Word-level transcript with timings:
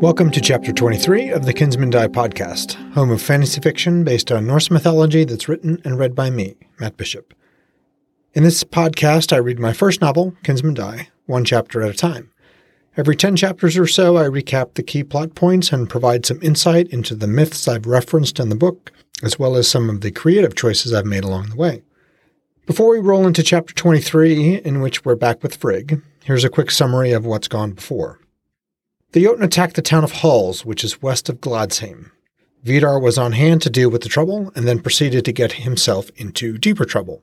Welcome 0.00 0.30
to 0.30 0.40
Chapter 0.40 0.72
23 0.72 1.30
of 1.30 1.44
the 1.44 1.52
Kinsmen 1.52 1.90
Die 1.90 2.06
podcast, 2.06 2.74
home 2.92 3.10
of 3.10 3.20
fantasy 3.20 3.60
fiction 3.60 4.04
based 4.04 4.30
on 4.30 4.46
Norse 4.46 4.70
mythology 4.70 5.24
that's 5.24 5.48
written 5.48 5.82
and 5.84 5.98
read 5.98 6.14
by 6.14 6.30
me, 6.30 6.54
Matt 6.78 6.96
Bishop. 6.96 7.34
In 8.32 8.44
this 8.44 8.62
podcast, 8.62 9.32
I 9.32 9.38
read 9.38 9.58
my 9.58 9.72
first 9.72 10.00
novel, 10.00 10.36
Kinsmen 10.44 10.74
Die, 10.74 11.08
one 11.26 11.44
chapter 11.44 11.82
at 11.82 11.90
a 11.90 11.94
time. 11.94 12.30
Every 12.96 13.16
10 13.16 13.34
chapters 13.34 13.76
or 13.76 13.88
so, 13.88 14.16
I 14.16 14.26
recap 14.26 14.74
the 14.74 14.84
key 14.84 15.02
plot 15.02 15.34
points 15.34 15.72
and 15.72 15.90
provide 15.90 16.24
some 16.24 16.40
insight 16.42 16.86
into 16.90 17.16
the 17.16 17.26
myths 17.26 17.66
I've 17.66 17.86
referenced 17.86 18.38
in 18.38 18.50
the 18.50 18.54
book, 18.54 18.92
as 19.24 19.36
well 19.36 19.56
as 19.56 19.66
some 19.66 19.90
of 19.90 20.02
the 20.02 20.12
creative 20.12 20.54
choices 20.54 20.94
I've 20.94 21.06
made 21.06 21.24
along 21.24 21.48
the 21.48 21.56
way. 21.56 21.82
Before 22.66 22.88
we 22.88 23.00
roll 23.00 23.26
into 23.26 23.42
Chapter 23.42 23.74
23, 23.74 24.58
in 24.58 24.80
which 24.80 25.04
we're 25.04 25.16
back 25.16 25.42
with 25.42 25.56
Frigg, 25.56 26.00
here's 26.22 26.44
a 26.44 26.48
quick 26.48 26.70
summary 26.70 27.10
of 27.10 27.26
what's 27.26 27.48
gone 27.48 27.72
before. 27.72 28.20
The 29.12 29.24
Jotunn 29.24 29.42
attacked 29.42 29.76
the 29.76 29.82
town 29.82 30.04
of 30.04 30.12
Hals, 30.12 30.66
which 30.66 30.84
is 30.84 31.00
west 31.00 31.28
of 31.28 31.40
Gladsheim. 31.40 32.10
Vidar 32.62 32.98
was 33.00 33.16
on 33.16 33.32
hand 33.32 33.62
to 33.62 33.70
deal 33.70 33.88
with 33.90 34.02
the 34.02 34.08
trouble 34.08 34.52
and 34.54 34.68
then 34.68 34.80
proceeded 34.80 35.24
to 35.24 35.32
get 35.32 35.52
himself 35.52 36.10
into 36.16 36.58
deeper 36.58 36.84
trouble. 36.84 37.22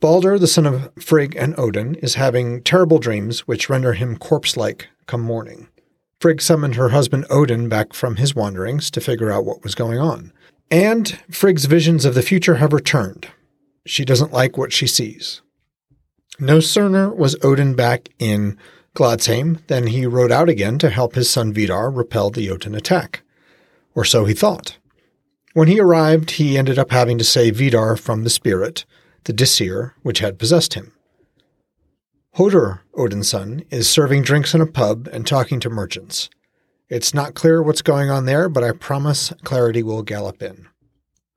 Baldr, 0.00 0.38
the 0.38 0.46
son 0.46 0.66
of 0.66 0.90
Frigg 0.98 1.34
and 1.34 1.58
Odin, 1.58 1.96
is 1.96 2.14
having 2.14 2.62
terrible 2.62 2.98
dreams 2.98 3.48
which 3.48 3.68
render 3.68 3.94
him 3.94 4.16
corpse 4.16 4.56
like 4.56 4.88
come 5.06 5.22
morning. 5.22 5.68
Frigg 6.20 6.40
summoned 6.40 6.76
her 6.76 6.90
husband 6.90 7.26
Odin 7.30 7.68
back 7.68 7.92
from 7.92 8.16
his 8.16 8.34
wanderings 8.34 8.90
to 8.92 9.00
figure 9.00 9.30
out 9.30 9.44
what 9.44 9.64
was 9.64 9.74
going 9.74 9.98
on. 9.98 10.32
And 10.70 11.18
Frigg's 11.30 11.64
visions 11.64 12.04
of 12.04 12.14
the 12.14 12.22
future 12.22 12.56
have 12.56 12.72
returned. 12.72 13.28
She 13.86 14.04
doesn't 14.04 14.32
like 14.32 14.56
what 14.56 14.72
she 14.72 14.86
sees. 14.86 15.42
No 16.38 16.60
sooner 16.60 17.10
was 17.10 17.36
Odin 17.42 17.74
back 17.74 18.08
in 18.18 18.56
Gladsheim, 18.94 19.58
then 19.66 19.88
he 19.88 20.06
rode 20.06 20.30
out 20.30 20.48
again 20.48 20.78
to 20.78 20.90
help 20.90 21.14
his 21.14 21.28
son 21.28 21.52
Vidar 21.52 21.90
repel 21.90 22.30
the 22.30 22.46
Jotunn 22.46 22.76
attack. 22.76 23.22
Or 23.94 24.04
so 24.04 24.24
he 24.24 24.34
thought. 24.34 24.78
When 25.52 25.68
he 25.68 25.80
arrived, 25.80 26.32
he 26.32 26.56
ended 26.56 26.78
up 26.78 26.90
having 26.90 27.18
to 27.18 27.24
save 27.24 27.56
Vidar 27.56 27.96
from 27.96 28.24
the 28.24 28.30
spirit, 28.30 28.84
the 29.24 29.32
Disir, 29.32 29.92
which 30.02 30.20
had 30.20 30.38
possessed 30.38 30.74
him. 30.74 30.92
Hodr, 32.36 32.80
Odin's 32.94 33.28
son, 33.28 33.64
is 33.70 33.88
serving 33.88 34.22
drinks 34.22 34.54
in 34.54 34.60
a 34.60 34.66
pub 34.66 35.08
and 35.12 35.26
talking 35.26 35.60
to 35.60 35.70
merchants. 35.70 36.28
It's 36.88 37.14
not 37.14 37.34
clear 37.34 37.62
what's 37.62 37.82
going 37.82 38.10
on 38.10 38.26
there, 38.26 38.48
but 38.48 38.64
I 38.64 38.72
promise 38.72 39.32
clarity 39.44 39.82
will 39.82 40.02
gallop 40.02 40.42
in. 40.42 40.68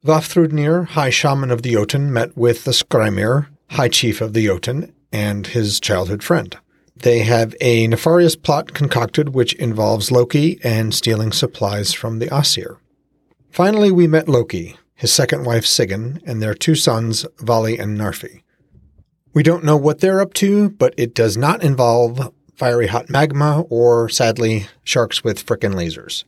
Vafthrudnir, 0.05 0.87
High 0.89 1.09
Shaman 1.09 1.51
of 1.51 1.61
the 1.61 1.73
Jotunn, 1.73 2.11
met 2.11 2.35
with 2.37 2.63
the 2.63 2.71
Skrymir, 2.71 3.47
High 3.71 3.89
Chief 3.89 4.21
of 4.21 4.33
the 4.33 4.45
Jotun, 4.45 4.93
and 5.11 5.47
his 5.47 5.79
childhood 5.79 6.23
friend. 6.23 6.57
They 6.99 7.19
have 7.19 7.55
a 7.61 7.87
nefarious 7.87 8.35
plot 8.35 8.73
concocted 8.73 9.29
which 9.29 9.53
involves 9.53 10.11
Loki 10.11 10.59
and 10.63 10.93
stealing 10.93 11.31
supplies 11.31 11.93
from 11.93 12.17
the 12.17 12.33
Aesir. 12.33 12.79
Finally, 13.51 13.91
we 13.91 14.07
met 14.07 14.27
Loki, 14.27 14.75
his 14.95 15.13
second 15.13 15.45
wife 15.45 15.63
Sigyn, 15.63 16.19
and 16.25 16.41
their 16.41 16.55
two 16.55 16.73
sons, 16.73 17.25
Vali 17.39 17.77
and 17.77 17.97
Narfi. 17.97 18.41
We 19.33 19.43
don't 19.43 19.63
know 19.63 19.77
what 19.77 19.99
they're 19.99 20.21
up 20.21 20.33
to, 20.35 20.71
but 20.71 20.95
it 20.97 21.13
does 21.13 21.37
not 21.37 21.63
involve 21.63 22.33
fiery 22.55 22.87
hot 22.87 23.09
magma 23.09 23.61
or, 23.69 24.09
sadly, 24.09 24.67
sharks 24.83 25.23
with 25.23 25.45
frickin' 25.45 25.75
lasers. 25.75 26.23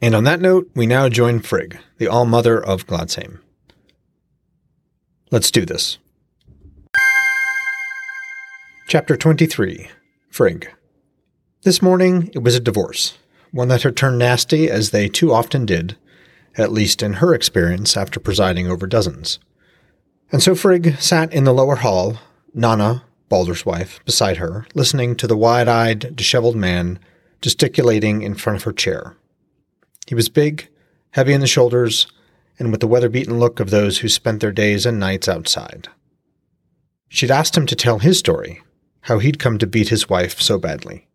And 0.00 0.14
on 0.14 0.24
that 0.24 0.40
note, 0.40 0.70
we 0.74 0.86
now 0.86 1.10
join 1.10 1.40
Frigg, 1.40 1.78
the 1.98 2.08
All 2.08 2.24
Mother 2.24 2.58
of 2.62 2.86
Gladsheim. 2.86 3.40
Let's 5.30 5.50
do 5.50 5.66
this. 5.66 5.98
Chapter 8.88 9.16
23 9.16 9.88
Frigg. 10.30 10.70
This 11.62 11.82
morning 11.82 12.30
it 12.34 12.44
was 12.44 12.54
a 12.54 12.60
divorce, 12.60 13.18
one 13.50 13.66
that 13.66 13.82
had 13.82 13.96
turned 13.96 14.20
nasty 14.20 14.70
as 14.70 14.90
they 14.90 15.08
too 15.08 15.32
often 15.32 15.66
did, 15.66 15.96
at 16.56 16.70
least 16.70 17.02
in 17.02 17.14
her 17.14 17.34
experience 17.34 17.96
after 17.96 18.20
presiding 18.20 18.68
over 18.68 18.86
dozens. 18.86 19.40
And 20.30 20.40
so 20.40 20.54
Frigg 20.54 21.00
sat 21.00 21.34
in 21.34 21.42
the 21.42 21.52
lower 21.52 21.74
hall, 21.74 22.18
Nanna, 22.54 23.02
Baldr's 23.28 23.66
wife, 23.66 23.98
beside 24.04 24.36
her, 24.36 24.68
listening 24.72 25.16
to 25.16 25.26
the 25.26 25.36
wide 25.36 25.66
eyed, 25.66 26.14
disheveled 26.14 26.54
man 26.54 27.00
gesticulating 27.42 28.22
in 28.22 28.36
front 28.36 28.56
of 28.56 28.62
her 28.62 28.72
chair. 28.72 29.16
He 30.06 30.14
was 30.14 30.28
big, 30.28 30.68
heavy 31.10 31.32
in 31.32 31.40
the 31.40 31.48
shoulders, 31.48 32.06
and 32.56 32.70
with 32.70 32.80
the 32.80 32.86
weather 32.86 33.08
beaten 33.08 33.40
look 33.40 33.58
of 33.58 33.70
those 33.70 33.98
who 33.98 34.08
spent 34.08 34.40
their 34.40 34.52
days 34.52 34.86
and 34.86 35.00
nights 35.00 35.28
outside. 35.28 35.88
She'd 37.08 37.32
asked 37.32 37.56
him 37.56 37.66
to 37.66 37.74
tell 37.74 37.98
his 37.98 38.20
story, 38.20 38.62
how 39.06 39.20
he'd 39.20 39.38
come 39.38 39.56
to 39.56 39.68
beat 39.68 39.88
his 39.88 40.08
wife 40.08 40.40
so 40.40 40.58
badly. 40.58 41.06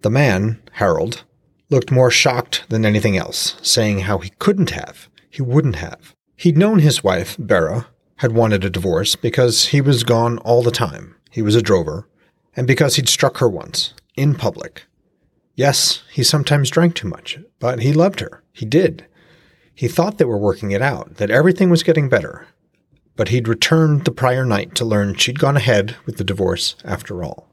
The 0.00 0.08
man, 0.08 0.62
Harold, 0.72 1.24
looked 1.68 1.90
more 1.90 2.10
shocked 2.10 2.64
than 2.70 2.86
anything 2.86 3.18
else, 3.18 3.56
saying 3.60 4.00
how 4.00 4.16
he 4.18 4.30
couldn't 4.38 4.70
have, 4.70 5.10
he 5.28 5.42
wouldn't 5.42 5.76
have. 5.76 6.14
He'd 6.36 6.56
known 6.56 6.78
his 6.78 7.04
wife, 7.04 7.36
Bera, 7.38 7.88
had 8.16 8.32
wanted 8.32 8.64
a 8.64 8.70
divorce 8.70 9.14
because 9.14 9.66
he 9.66 9.82
was 9.82 10.04
gone 10.04 10.38
all 10.38 10.62
the 10.62 10.70
time, 10.70 11.16
he 11.30 11.42
was 11.42 11.54
a 11.54 11.60
drover, 11.60 12.08
and 12.56 12.66
because 12.66 12.96
he'd 12.96 13.10
struck 13.10 13.36
her 13.38 13.48
once, 13.48 13.92
in 14.16 14.34
public. 14.34 14.86
Yes, 15.54 16.02
he 16.10 16.22
sometimes 16.22 16.70
drank 16.70 16.94
too 16.94 17.08
much, 17.08 17.38
but 17.58 17.80
he 17.80 17.92
loved 17.92 18.20
her. 18.20 18.42
He 18.52 18.64
did. 18.64 19.04
He 19.74 19.86
thought 19.86 20.16
they 20.16 20.24
were 20.24 20.38
working 20.38 20.70
it 20.70 20.80
out, 20.80 21.16
that 21.16 21.30
everything 21.30 21.68
was 21.68 21.82
getting 21.82 22.08
better, 22.08 22.46
but 23.16 23.28
he'd 23.28 23.48
returned 23.48 24.04
the 24.04 24.10
prior 24.10 24.44
night 24.44 24.74
to 24.74 24.84
learn 24.84 25.14
she'd 25.14 25.38
gone 25.38 25.56
ahead 25.56 25.96
with 26.06 26.16
the 26.16 26.24
divorce 26.24 26.76
after 26.84 27.22
all. 27.22 27.48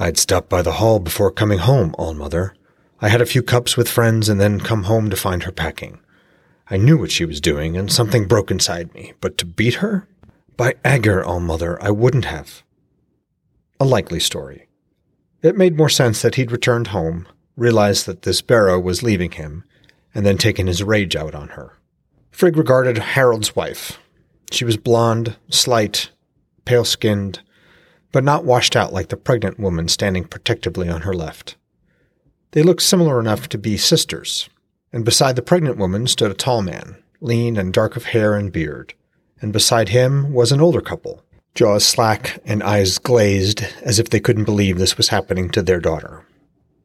I'd 0.00 0.18
stopped 0.18 0.48
by 0.48 0.62
the 0.62 0.72
hall 0.72 0.98
before 1.00 1.30
coming 1.30 1.58
home, 1.58 1.94
All-Mother. 1.98 2.54
I 3.00 3.08
had 3.08 3.20
a 3.20 3.26
few 3.26 3.42
cups 3.42 3.76
with 3.76 3.88
friends 3.88 4.28
and 4.28 4.40
then 4.40 4.60
come 4.60 4.84
home 4.84 5.10
to 5.10 5.16
find 5.16 5.42
her 5.42 5.52
packing. 5.52 6.00
I 6.70 6.76
knew 6.76 6.98
what 6.98 7.10
she 7.10 7.24
was 7.24 7.40
doing, 7.40 7.76
and 7.76 7.90
something 7.90 8.28
broke 8.28 8.50
inside 8.50 8.92
me, 8.94 9.14
but 9.20 9.38
to 9.38 9.46
beat 9.46 9.74
her? 9.74 10.06
By 10.56 10.74
Aegir, 10.84 11.24
All-Mother, 11.24 11.82
I 11.82 11.90
wouldn't 11.90 12.26
have. 12.26 12.62
A 13.80 13.84
likely 13.84 14.20
story. 14.20 14.68
It 15.42 15.56
made 15.56 15.76
more 15.76 15.88
sense 15.88 16.20
that 16.22 16.34
he'd 16.34 16.52
returned 16.52 16.88
home, 16.88 17.26
realized 17.56 18.06
that 18.06 18.22
this 18.22 18.42
Bera 18.42 18.78
was 18.78 19.02
leaving 19.02 19.32
him, 19.32 19.64
and 20.14 20.26
then 20.26 20.36
taken 20.36 20.66
his 20.66 20.82
rage 20.82 21.16
out 21.16 21.34
on 21.34 21.48
her. 21.50 21.78
Frigg 22.30 22.56
regarded 22.56 22.98
Harold's 22.98 23.56
wife, 23.56 23.98
she 24.50 24.64
was 24.64 24.76
blonde, 24.76 25.36
slight, 25.50 26.10
pale 26.64 26.84
skinned, 26.84 27.40
but 28.12 28.24
not 28.24 28.44
washed 28.44 28.76
out 28.76 28.92
like 28.92 29.08
the 29.08 29.16
pregnant 29.16 29.58
woman 29.58 29.88
standing 29.88 30.24
protectively 30.24 30.88
on 30.88 31.02
her 31.02 31.14
left. 31.14 31.56
They 32.52 32.62
looked 32.62 32.82
similar 32.82 33.20
enough 33.20 33.48
to 33.50 33.58
be 33.58 33.76
sisters, 33.76 34.48
and 34.92 35.04
beside 35.04 35.36
the 35.36 35.42
pregnant 35.42 35.76
woman 35.76 36.06
stood 36.06 36.30
a 36.30 36.34
tall 36.34 36.62
man, 36.62 36.96
lean 37.20 37.56
and 37.56 37.72
dark 37.72 37.96
of 37.96 38.06
hair 38.06 38.34
and 38.34 38.50
beard, 38.50 38.94
and 39.40 39.52
beside 39.52 39.90
him 39.90 40.32
was 40.32 40.50
an 40.50 40.60
older 40.60 40.80
couple, 40.80 41.22
jaws 41.54 41.84
slack 41.84 42.40
and 42.44 42.62
eyes 42.62 42.98
glazed 42.98 43.64
as 43.82 43.98
if 43.98 44.10
they 44.10 44.20
couldn't 44.20 44.44
believe 44.44 44.78
this 44.78 44.96
was 44.96 45.08
happening 45.08 45.50
to 45.50 45.62
their 45.62 45.80
daughter. 45.80 46.24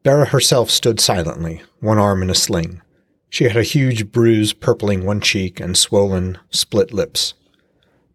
Bera 0.02 0.26
herself 0.26 0.70
stood 0.70 1.00
silently, 1.00 1.62
one 1.80 1.98
arm 1.98 2.22
in 2.22 2.28
a 2.28 2.34
sling. 2.34 2.82
She 3.30 3.44
had 3.44 3.56
a 3.56 3.62
huge 3.62 4.12
bruise 4.12 4.52
purpling 4.52 5.04
one 5.04 5.20
cheek 5.20 5.60
and 5.60 5.76
swollen, 5.76 6.38
split 6.50 6.92
lips. 6.92 7.34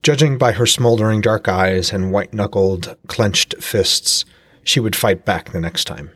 Judging 0.01 0.37
by 0.37 0.53
her 0.53 0.65
smoldering 0.65 1.19
dark 1.19 1.47
eyes 1.47 1.91
and 1.91 2.11
white 2.11 2.33
knuckled, 2.33 2.95
clenched 3.07 3.61
fists, 3.61 4.23
she 4.63 4.79
would 4.79 4.95
fight 4.95 5.25
back 5.25 5.51
the 5.51 5.59
next 5.59 5.85
time. 5.85 6.11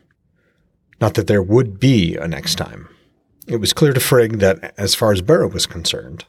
Not 1.01 1.15
that 1.15 1.27
there 1.27 1.43
would 1.43 1.79
be 1.79 2.15
a 2.15 2.27
next 2.27 2.55
time. 2.55 2.87
It 3.45 3.57
was 3.57 3.73
clear 3.73 3.91
to 3.91 3.99
Frigg 3.99 4.39
that, 4.39 4.73
as 4.77 4.95
far 4.95 5.11
as 5.11 5.21
Bera 5.21 5.49
was 5.49 5.65
concerned, 5.65 6.25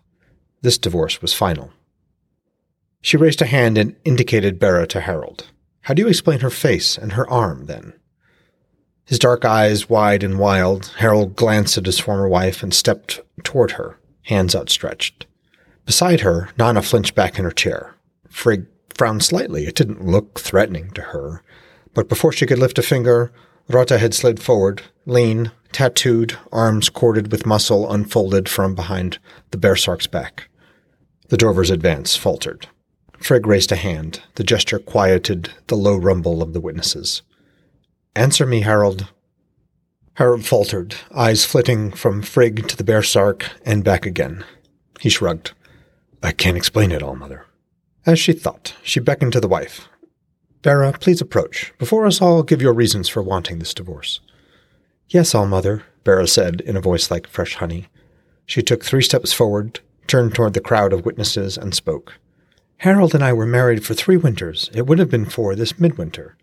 this 0.63 0.79
divorce 0.79 1.23
was 1.23 1.33
final. 1.33 1.71
She 3.01 3.17
raised 3.17 3.41
a 3.41 3.47
hand 3.47 3.79
and 3.79 3.95
indicated 4.05 4.59
Bera 4.59 4.87
to 4.89 5.01
Harold. 5.01 5.51
How 5.83 5.95
do 5.95 6.03
you 6.03 6.09
explain 6.09 6.41
her 6.41 6.51
face 6.51 6.99
and 6.99 7.13
her 7.13 7.29
arm, 7.31 7.67
then? 7.67 7.93
His 9.05 9.19
dark 9.19 9.45
eyes 9.45 9.89
wide 9.89 10.25
and 10.25 10.39
wild, 10.39 10.87
Harold 10.97 11.37
glanced 11.37 11.77
at 11.79 11.87
his 11.87 12.01
former 12.01 12.27
wife 12.27 12.63
and 12.63 12.75
stepped 12.75 13.21
toward 13.45 13.73
her, 13.73 13.99
hands 14.23 14.57
outstretched. 14.57 15.27
Beside 15.87 16.21
her, 16.21 16.49
Nanna 16.59 16.83
flinched 16.83 17.15
back 17.15 17.39
in 17.39 17.45
her 17.45 17.51
chair. 17.51 17.95
Frigg 18.29 18.67
frowned 18.95 19.23
slightly. 19.23 19.67
It 19.67 19.75
didn't 19.75 20.07
look 20.07 20.41
threatening 20.41 20.91
to 20.93 21.03
her. 21.03 21.43
But 21.93 22.09
before 22.09 22.33
she 22.33 22.47
could 22.47 22.59
lift 22.59 22.79
a 22.79 22.83
finger, 22.83 23.33
Rota 23.69 23.99
had 23.99 24.15
slid 24.15 24.41
forward, 24.41 24.83
lean, 25.07 25.53
tattooed, 25.73 26.37
arms 26.53 26.89
corded 26.89 27.31
with 27.33 27.47
muscle 27.47 27.91
unfolded 27.91 28.49
from 28.49 28.75
behind 28.75 29.19
the 29.51 29.59
Bearsark's 29.59 30.07
back. 30.07 30.49
The 31.29 31.37
drover's 31.37 31.71
advance 31.71 32.17
faltered. 32.17 32.69
Frigg 33.19 33.47
raised 33.47 33.73
a 33.73 33.77
hand. 33.77 34.21
The 34.35 34.45
gesture 34.45 34.79
quieted 34.79 35.51
the 35.69 35.77
low 35.77 35.97
rumble 35.97 36.43
of 36.43 36.53
the 36.53 36.61
witnesses. 36.61 37.23
Answer 38.15 38.47
me, 38.47 38.61
Harold. 38.61 39.09
Harold 40.15 40.45
faltered, 40.45 40.95
eyes 41.13 41.45
flitting 41.45 41.91
from 41.91 42.23
Frigg 42.23 42.69
to 42.69 42.77
the 42.77 42.85
Bearsark 42.85 43.49
and 43.65 43.83
back 43.83 44.07
again. 44.07 44.45
He 45.01 45.09
shrugged. 45.09 45.53
I 46.25 46.33
can't 46.33 46.57
explain 46.57 46.91
it 46.91 47.03
all, 47.03 47.15
Mother. 47.15 47.45
As 48.07 48.19
she 48.19 48.33
thought, 48.33 48.75
she 48.83 48.99
beckoned 48.99 49.35
to 49.35 49.41
the 49.41 49.49
wife. 49.49 49.89
Bera, 50.63 50.95
please 50.95 51.21
approach. 51.21 51.75
Before 51.79 52.07
us 52.07 52.23
all, 52.23 52.43
give 52.43 52.63
your 52.63 52.73
reasons 52.73 53.11
for 53.11 53.23
wanting 53.23 53.59
this 53.59 53.75
divorce. 53.75 54.21
Yes, 55.11 55.35
All 55.35 55.47
Mother, 55.47 55.83
Bera 56.03 56.27
said 56.27 56.63
in 56.63 56.79
a 56.79 56.81
voice 56.81 57.11
like 57.11 57.27
fresh 57.27 57.57
honey. 57.57 57.89
She 58.47 58.63
took 58.63 58.83
three 58.83 59.03
steps 59.03 59.35
forward, 59.35 59.81
turned 60.07 60.35
toward 60.35 60.55
the 60.55 60.63
crowd 60.63 60.95
of 60.95 61.05
witnesses, 61.05 61.59
and 61.59 61.75
spoke. 61.75 62.15
Harold 62.79 63.15
and 63.15 63.23
I 63.23 63.35
were 63.35 63.45
married 63.45 63.85
for 63.85 63.93
three 63.93 64.17
winters. 64.17 64.71
It 64.73 64.87
would 64.87 64.99
have 64.99 65.11
been 65.11 65.27
four 65.27 65.55
this 65.55 65.79
midwinter. 65.79 66.39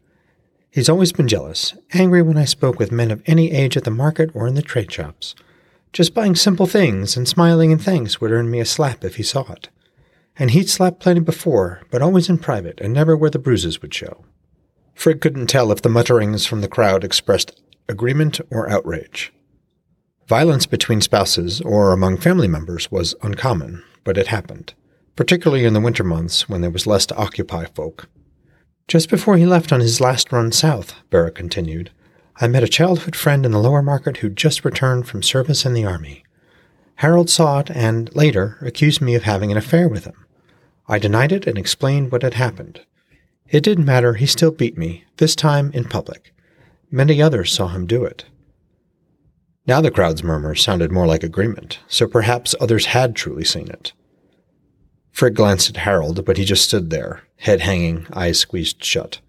He's 0.70 0.90
always 0.90 1.12
been 1.12 1.28
jealous, 1.28 1.74
angry 1.92 2.22
when 2.22 2.38
I 2.38 2.46
spoke 2.46 2.78
with 2.78 2.92
men 2.92 3.10
of 3.10 3.24
any 3.26 3.52
age 3.52 3.76
at 3.76 3.84
the 3.84 3.90
market 3.90 4.30
or 4.36 4.48
in 4.48 4.54
the 4.54 4.62
trade 4.62 4.92
shops. 4.92 5.34
Just 5.94 6.14
buying 6.14 6.36
simple 6.36 6.68
things 6.68 7.18
and 7.18 7.28
smiling 7.28 7.72
and 7.72 7.82
thanks 7.82 8.22
would 8.22 8.32
earn 8.32 8.50
me 8.50 8.60
a 8.60 8.66
slap 8.66 9.04
if 9.04 9.16
he 9.16 9.24
saw 9.24 9.52
it. 9.52 9.70
And 10.38 10.52
he'd 10.52 10.70
slapped 10.70 11.02
plenty 11.02 11.20
before, 11.20 11.82
but 11.92 12.02
always 12.02 12.30
in 12.30 12.38
private 12.38 12.80
and 12.80 12.94
never 12.94 13.18
where 13.18 13.30
the 13.30 13.40
bruises 13.40 13.82
would 13.82 13.94
show. 13.94 14.24
Frigg 14.96 15.20
couldn't 15.20 15.48
tell 15.48 15.72
if 15.72 15.82
the 15.82 15.90
mutterings 15.90 16.46
from 16.46 16.62
the 16.62 16.70
crowd 16.70 17.04
expressed 17.04 17.62
agreement 17.90 18.40
or 18.50 18.70
outrage. 18.70 19.34
Violence 20.28 20.66
between 20.66 21.02
spouses 21.02 21.60
or 21.62 21.92
among 21.92 22.18
family 22.18 22.48
members 22.48 22.90
was 22.90 23.16
uncommon, 23.22 23.84
but 24.06 24.18
it 24.18 24.28
happened, 24.28 24.74
particularly 25.18 25.66
in 25.66 25.74
the 25.74 25.82
winter 25.82 26.06
months 26.06 26.48
when 26.48 26.62
there 26.62 26.70
was 26.70 26.88
less 26.88 27.06
to 27.08 27.18
occupy 27.18 27.66
folk. 27.66 28.08
Just 28.88 29.10
before 29.10 29.36
he 29.36 29.46
left 29.46 29.74
on 29.74 29.82
his 29.82 30.00
last 30.00 30.32
run 30.32 30.54
south, 30.54 30.96
Bera 31.10 31.32
continued, 31.32 31.92
I 32.44 32.48
met 32.48 32.64
a 32.64 32.68
childhood 32.68 33.16
friend 33.16 33.46
in 33.46 33.52
the 33.52 33.60
lower 33.60 33.84
market 33.84 34.18
who'd 34.18 34.36
just 34.36 34.66
returned 34.66 35.08
from 35.08 35.22
service 35.22 35.64
in 35.64 35.76
the 35.76 35.86
army. 35.86 36.24
Harold 36.96 37.30
saw 37.30 37.60
it 37.60 37.70
and, 37.70 38.14
later, 38.16 38.58
accused 38.62 39.00
me 39.00 39.14
of 39.14 39.22
having 39.24 39.52
an 39.52 39.60
affair 39.60 39.88
with 39.88 40.06
him. 40.06 40.26
I 40.88 40.98
denied 40.98 41.32
it 41.32 41.46
and 41.46 41.56
explained 41.56 42.12
what 42.12 42.24
had 42.24 42.34
happened. 42.34 42.82
It 43.48 43.64
didn't 43.64 43.86
matter, 43.86 44.16
he 44.16 44.26
still 44.26 44.50
beat 44.50 44.76
me, 44.76 45.04
this 45.18 45.36
time 45.36 45.70
in 45.76 45.84
public. 45.84 46.34
Many 46.90 47.22
others 47.22 47.54
saw 47.54 47.68
him 47.68 47.86
do 47.86 48.04
it. 48.06 48.26
Now 49.68 49.80
the 49.80 49.92
crowd's 49.92 50.24
murmur 50.24 50.56
sounded 50.56 50.92
more 50.92 51.06
like 51.06 51.24
agreement, 51.24 51.78
so 51.88 52.08
perhaps 52.08 52.56
others 52.60 52.88
had 52.88 53.16
truly 53.16 53.44
seen 53.44 53.68
it. 53.68 53.94
Frigg 55.12 55.36
glanced 55.36 55.70
at 55.70 55.78
Harold, 55.78 56.26
but 56.26 56.38
he 56.38 56.46
just 56.46 56.66
stood 56.66 56.90
there, 56.90 57.22
head 57.38 57.62
hanging, 57.62 58.08
eyes 58.14 58.40
squeezed 58.40 58.84
shut. 58.84 59.20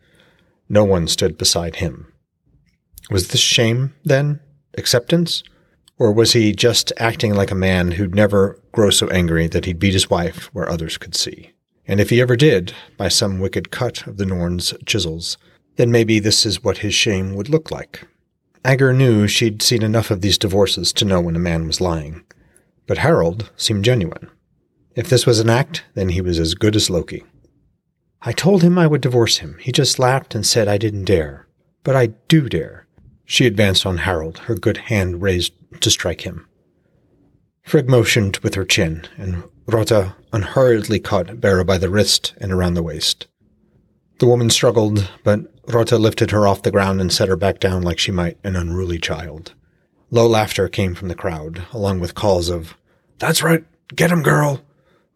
No 0.70 0.82
one 0.82 1.06
stood 1.08 1.36
beside 1.36 1.76
him. 1.76 2.11
Was 3.12 3.28
this 3.28 3.40
shame, 3.40 3.94
then? 4.04 4.40
Acceptance? 4.78 5.42
Or 5.98 6.12
was 6.12 6.32
he 6.32 6.52
just 6.52 6.92
acting 6.96 7.34
like 7.34 7.50
a 7.50 7.54
man 7.54 7.92
who'd 7.92 8.14
never 8.14 8.60
grow 8.72 8.90
so 8.90 9.08
angry 9.08 9.46
that 9.48 9.66
he'd 9.66 9.78
beat 9.78 9.92
his 9.92 10.10
wife 10.10 10.46
where 10.54 10.68
others 10.68 10.98
could 10.98 11.14
see? 11.14 11.52
And 11.86 12.00
if 12.00 12.10
he 12.10 12.20
ever 12.20 12.36
did, 12.36 12.72
by 12.96 13.08
some 13.08 13.38
wicked 13.38 13.70
cut 13.70 14.06
of 14.06 14.16
the 14.16 14.26
Norn's 14.26 14.72
chisels, 14.86 15.36
then 15.76 15.90
maybe 15.90 16.18
this 16.18 16.46
is 16.46 16.64
what 16.64 16.78
his 16.78 16.94
shame 16.94 17.34
would 17.34 17.48
look 17.48 17.70
like. 17.70 18.06
Aegir 18.64 18.94
knew 18.96 19.28
she'd 19.28 19.62
seen 19.62 19.82
enough 19.82 20.10
of 20.10 20.20
these 20.20 20.38
divorces 20.38 20.92
to 20.94 21.04
know 21.04 21.20
when 21.20 21.36
a 21.36 21.40
man 21.40 21.66
was 21.66 21.80
lying. 21.80 22.24
But 22.86 22.98
Harold 22.98 23.50
seemed 23.56 23.84
genuine. 23.84 24.30
If 24.94 25.08
this 25.08 25.26
was 25.26 25.40
an 25.40 25.50
act, 25.50 25.84
then 25.94 26.10
he 26.10 26.20
was 26.20 26.38
as 26.38 26.54
good 26.54 26.76
as 26.76 26.90
Loki. 26.90 27.24
I 28.22 28.32
told 28.32 28.62
him 28.62 28.78
I 28.78 28.86
would 28.86 29.00
divorce 29.00 29.38
him. 29.38 29.56
He 29.60 29.72
just 29.72 29.98
laughed 29.98 30.34
and 30.34 30.46
said 30.46 30.68
I 30.68 30.78
didn't 30.78 31.04
dare. 31.04 31.46
But 31.82 31.96
I 31.96 32.06
do 32.28 32.48
dare. 32.48 32.86
She 33.32 33.46
advanced 33.46 33.86
on 33.86 33.96
Harold, 33.96 34.40
her 34.40 34.54
good 34.54 34.76
hand 34.76 35.22
raised 35.22 35.54
to 35.80 35.90
strike 35.90 36.20
him. 36.20 36.46
Frigg 37.62 37.88
motioned 37.88 38.36
with 38.42 38.56
her 38.56 38.64
chin, 38.66 39.06
and 39.16 39.44
Rota 39.64 40.16
unhurriedly 40.34 41.00
caught 41.00 41.40
Bera 41.40 41.64
by 41.64 41.78
the 41.78 41.88
wrist 41.88 42.34
and 42.36 42.52
around 42.52 42.74
the 42.74 42.82
waist. 42.82 43.28
The 44.18 44.26
woman 44.26 44.50
struggled, 44.50 45.10
but 45.24 45.50
Rota 45.66 45.96
lifted 45.96 46.30
her 46.30 46.46
off 46.46 46.60
the 46.60 46.70
ground 46.70 47.00
and 47.00 47.10
set 47.10 47.28
her 47.28 47.36
back 47.36 47.58
down 47.58 47.80
like 47.80 47.98
she 47.98 48.12
might 48.12 48.36
an 48.44 48.54
unruly 48.54 48.98
child. 48.98 49.54
Low 50.10 50.26
laughter 50.26 50.68
came 50.68 50.94
from 50.94 51.08
the 51.08 51.14
crowd, 51.14 51.64
along 51.72 52.00
with 52.00 52.14
calls 52.14 52.50
of, 52.50 52.76
That's 53.18 53.42
right, 53.42 53.64
get 53.96 54.10
him, 54.10 54.22
girl! 54.22 54.60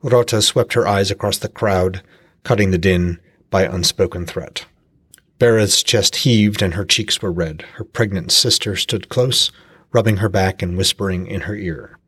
Rota 0.02 0.40
swept 0.40 0.72
her 0.72 0.88
eyes 0.88 1.10
across 1.10 1.36
the 1.36 1.50
crowd, 1.50 2.00
cutting 2.44 2.70
the 2.70 2.78
din 2.78 3.20
by 3.50 3.64
unspoken 3.64 4.24
threat. 4.24 4.64
Bera's 5.38 5.82
chest 5.82 6.16
heaved 6.16 6.62
and 6.62 6.74
her 6.74 6.84
cheeks 6.84 7.20
were 7.20 7.32
red. 7.32 7.62
Her 7.74 7.84
pregnant 7.84 8.32
sister 8.32 8.74
stood 8.74 9.08
close, 9.10 9.50
rubbing 9.92 10.18
her 10.18 10.30
back 10.30 10.62
and 10.62 10.76
whispering 10.76 11.26
in 11.26 11.42
her 11.42 11.54
ear. 11.54 11.98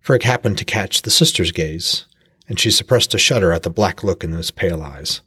Frigg 0.00 0.22
happened 0.22 0.56
to 0.58 0.64
catch 0.64 1.02
the 1.02 1.10
sister's 1.10 1.52
gaze, 1.52 2.06
and 2.48 2.58
she 2.58 2.70
suppressed 2.70 3.14
a 3.14 3.18
shudder 3.18 3.52
at 3.52 3.64
the 3.64 3.70
black 3.70 4.02
look 4.02 4.24
in 4.24 4.30
those 4.30 4.50
pale 4.50 4.82
eyes. 4.82 5.20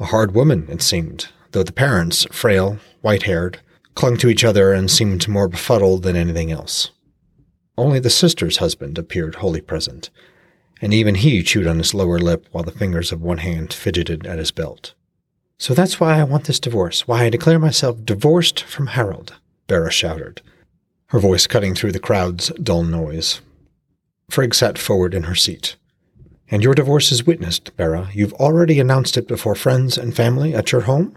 A 0.00 0.06
hard 0.06 0.34
woman, 0.34 0.66
it 0.68 0.82
seemed, 0.82 1.28
though 1.52 1.62
the 1.62 1.72
parents, 1.72 2.26
frail, 2.32 2.78
white 3.02 3.22
haired, 3.22 3.60
clung 3.94 4.16
to 4.16 4.28
each 4.28 4.42
other 4.42 4.72
and 4.72 4.90
seemed 4.90 5.28
more 5.28 5.46
befuddled 5.46 6.02
than 6.02 6.16
anything 6.16 6.50
else. 6.50 6.90
Only 7.78 8.00
the 8.00 8.10
sister's 8.10 8.56
husband 8.56 8.98
appeared 8.98 9.36
wholly 9.36 9.60
present, 9.60 10.10
and 10.80 10.92
even 10.92 11.14
he 11.14 11.42
chewed 11.44 11.68
on 11.68 11.78
his 11.78 11.94
lower 11.94 12.18
lip 12.18 12.48
while 12.50 12.64
the 12.64 12.72
fingers 12.72 13.12
of 13.12 13.22
one 13.22 13.38
hand 13.38 13.72
fidgeted 13.72 14.26
at 14.26 14.38
his 14.38 14.50
belt. 14.50 14.94
So 15.58 15.74
that's 15.74 16.00
why 16.00 16.18
I 16.18 16.24
want 16.24 16.44
this 16.44 16.60
divorce, 16.60 17.06
why 17.06 17.24
I 17.24 17.30
declare 17.30 17.58
myself 17.58 18.04
divorced 18.04 18.64
from 18.64 18.88
Harold, 18.88 19.34
Bera 19.68 19.90
shouted, 19.90 20.42
her 21.06 21.18
voice 21.20 21.46
cutting 21.46 21.74
through 21.74 21.92
the 21.92 22.00
crowd's 22.00 22.48
dull 22.62 22.82
noise. 22.82 23.40
Frigg 24.30 24.54
sat 24.54 24.78
forward 24.78 25.14
in 25.14 25.24
her 25.24 25.34
seat. 25.34 25.76
And 26.50 26.62
your 26.62 26.74
divorce 26.74 27.12
is 27.12 27.26
witnessed, 27.26 27.74
Bera. 27.76 28.10
You've 28.12 28.34
already 28.34 28.78
announced 28.78 29.16
it 29.16 29.26
before 29.28 29.54
friends 29.54 29.96
and 29.96 30.14
family 30.14 30.54
at 30.54 30.72
your 30.72 30.82
home? 30.82 31.16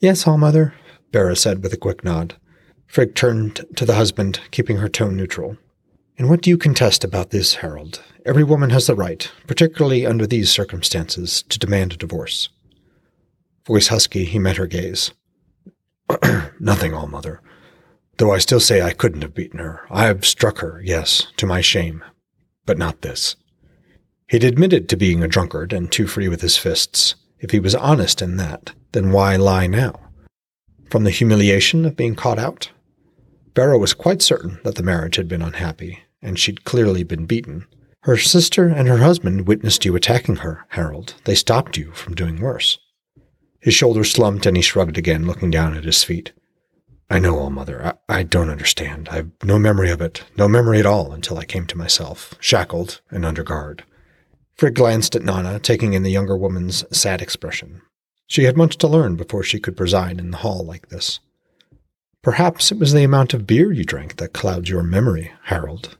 Yes, 0.00 0.26
All-Mother, 0.26 0.74
Bera 1.12 1.34
said 1.36 1.62
with 1.62 1.72
a 1.72 1.78
quick 1.78 2.04
nod. 2.04 2.34
Frigg 2.86 3.14
turned 3.14 3.64
to 3.76 3.84
the 3.84 3.94
husband, 3.94 4.40
keeping 4.50 4.78
her 4.78 4.88
tone 4.88 5.16
neutral. 5.16 5.56
And 6.18 6.28
what 6.28 6.42
do 6.42 6.50
you 6.50 6.58
contest 6.58 7.04
about 7.04 7.30
this, 7.30 7.56
Harold? 7.56 8.02
Every 8.26 8.44
woman 8.44 8.70
has 8.70 8.86
the 8.86 8.94
right, 8.94 9.30
particularly 9.46 10.04
under 10.04 10.26
these 10.26 10.50
circumstances, 10.50 11.42
to 11.44 11.58
demand 11.58 11.94
a 11.94 11.96
divorce. 11.96 12.50
Voice 13.70 13.86
husky, 13.86 14.24
he 14.24 14.40
met 14.40 14.56
her 14.56 14.66
gaze. 14.66 15.12
Nothing, 16.58 16.92
all 16.92 17.06
mother. 17.06 17.40
Though 18.16 18.32
I 18.32 18.38
still 18.38 18.58
say 18.58 18.82
I 18.82 18.92
couldn't 18.92 19.22
have 19.22 19.32
beaten 19.32 19.60
her. 19.60 19.86
I 19.88 20.06
have 20.06 20.26
struck 20.26 20.58
her, 20.58 20.82
yes, 20.84 21.28
to 21.36 21.46
my 21.46 21.60
shame. 21.60 22.02
But 22.66 22.78
not 22.78 23.02
this. 23.02 23.36
He'd 24.26 24.42
admitted 24.42 24.88
to 24.88 24.96
being 24.96 25.22
a 25.22 25.28
drunkard 25.28 25.72
and 25.72 25.88
too 25.88 26.08
free 26.08 26.26
with 26.26 26.40
his 26.40 26.56
fists. 26.56 27.14
If 27.38 27.52
he 27.52 27.60
was 27.60 27.76
honest 27.76 28.20
in 28.20 28.38
that, 28.38 28.72
then 28.90 29.12
why 29.12 29.36
lie 29.36 29.68
now? 29.68 30.00
From 30.90 31.04
the 31.04 31.12
humiliation 31.12 31.84
of 31.84 31.94
being 31.94 32.16
caught 32.16 32.40
out? 32.40 32.72
Bera 33.54 33.78
was 33.78 33.94
quite 33.94 34.20
certain 34.20 34.58
that 34.64 34.74
the 34.74 34.82
marriage 34.82 35.14
had 35.14 35.28
been 35.28 35.42
unhappy, 35.42 36.00
and 36.20 36.40
she'd 36.40 36.64
clearly 36.64 37.04
been 37.04 37.24
beaten. 37.24 37.68
Her 38.00 38.16
sister 38.16 38.66
and 38.66 38.88
her 38.88 38.98
husband 38.98 39.46
witnessed 39.46 39.84
you 39.84 39.94
attacking 39.94 40.36
her, 40.38 40.66
Harold. 40.70 41.14
They 41.22 41.36
stopped 41.36 41.76
you 41.76 41.92
from 41.92 42.16
doing 42.16 42.40
worse. 42.40 42.76
His 43.60 43.74
shoulders 43.74 44.10
slumped 44.10 44.46
and 44.46 44.56
he 44.56 44.62
shrugged 44.62 44.96
again, 44.96 45.26
looking 45.26 45.50
down 45.50 45.76
at 45.76 45.84
his 45.84 46.02
feet. 46.02 46.32
I 47.10 47.18
know, 47.18 47.38
All 47.38 47.50
Mother. 47.50 47.94
I, 48.08 48.20
I 48.20 48.22
don't 48.22 48.50
understand. 48.50 49.08
I've 49.08 49.30
no 49.42 49.58
memory 49.58 49.90
of 49.90 50.00
it, 50.00 50.24
no 50.36 50.48
memory 50.48 50.78
at 50.78 50.86
all 50.86 51.12
until 51.12 51.38
I 51.38 51.44
came 51.44 51.66
to 51.66 51.78
myself, 51.78 52.34
shackled 52.40 53.00
and 53.10 53.24
under 53.24 53.42
guard. 53.42 53.84
Frigg 54.54 54.74
glanced 54.74 55.16
at 55.16 55.22
Nanna, 55.22 55.58
taking 55.58 55.92
in 55.92 56.02
the 56.02 56.10
younger 56.10 56.36
woman's 56.36 56.84
sad 56.96 57.20
expression. 57.20 57.82
She 58.26 58.44
had 58.44 58.56
much 58.56 58.76
to 58.78 58.86
learn 58.86 59.16
before 59.16 59.42
she 59.42 59.58
could 59.58 59.76
preside 59.76 60.20
in 60.20 60.30
the 60.30 60.36
hall 60.38 60.64
like 60.64 60.88
this. 60.88 61.18
Perhaps 62.22 62.70
it 62.70 62.78
was 62.78 62.92
the 62.92 63.02
amount 63.02 63.34
of 63.34 63.46
beer 63.46 63.72
you 63.72 63.84
drank 63.84 64.16
that 64.16 64.32
clouds 64.32 64.68
your 64.68 64.82
memory, 64.82 65.32
Harold. 65.44 65.96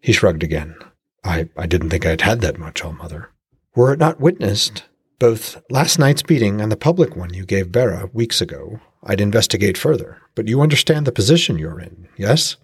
He 0.00 0.12
shrugged 0.12 0.42
again. 0.42 0.76
I, 1.24 1.48
I 1.56 1.66
didn't 1.66 1.90
think 1.90 2.04
I'd 2.04 2.22
had 2.22 2.40
that 2.40 2.58
much, 2.58 2.84
All 2.84 2.92
Mother. 2.92 3.30
Were 3.74 3.92
it 3.92 3.98
not 3.98 4.20
witnessed, 4.20 4.84
both 5.22 5.62
last 5.70 6.00
night's 6.00 6.20
beating 6.20 6.60
and 6.60 6.72
the 6.72 6.76
public 6.76 7.14
one 7.14 7.32
you 7.32 7.46
gave 7.46 7.70
Bera 7.70 8.10
weeks 8.12 8.40
ago, 8.40 8.80
I'd 9.04 9.20
investigate 9.20 9.78
further. 9.78 10.20
But 10.34 10.48
you 10.48 10.60
understand 10.60 11.06
the 11.06 11.12
position 11.12 11.58
you're 11.58 11.78
in, 11.78 12.08
yes? 12.16 12.56